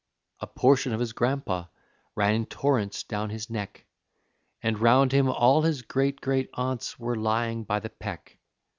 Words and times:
A 0.39 0.47
portion 0.47 0.93
of 0.93 0.99
his 0.99 1.13
grandpa 1.13 1.65
ran 2.15 2.33
in 2.33 2.47
torrents 2.47 3.03
down 3.03 3.29
his 3.29 3.51
neck, 3.51 3.85
And 4.63 4.79
'round 4.79 5.11
him 5.11 5.29
all 5.29 5.61
his 5.61 5.83
great 5.83 6.19
great 6.21 6.49
aunts 6.55 6.97
were 6.97 7.15
lying 7.15 7.65
by 7.65 7.81
the 7.81 7.91
peck. 7.91 8.39